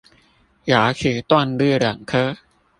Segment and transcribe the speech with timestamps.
[0.65, 2.35] 牙齒斷裂兩顆